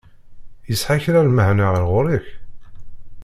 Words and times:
Yesεa 0.69 1.03
kra 1.03 1.19
n 1.23 1.27
lmeεna 1.29 1.67
ɣer 1.73 1.83
ɣur-k? 1.91 2.27